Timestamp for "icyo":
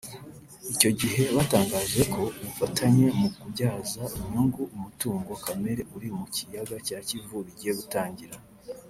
0.73-0.89